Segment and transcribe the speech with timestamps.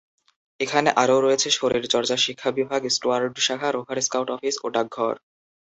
[0.59, 5.15] এখানে আরও রয়েছে শরীরচর্চা শিক্ষা বিভাগ, স্টুয়ার্ড শাখা, রোভার স্কাউট অফিস ও ডাকঘর।